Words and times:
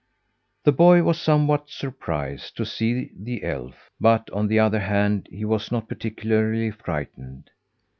The 0.63 0.71
boy 0.71 1.03
was 1.03 1.21
somewhat 1.21 1.69
surprised 1.69 2.57
to 2.57 2.65
see 2.65 3.11
the 3.15 3.43
elf, 3.43 3.91
but, 3.99 4.31
on 4.31 4.47
the 4.47 4.57
other 4.57 4.79
hand, 4.79 5.29
he 5.31 5.45
was 5.45 5.71
not 5.71 5.87
particularly 5.87 6.71
frightened. 6.71 7.51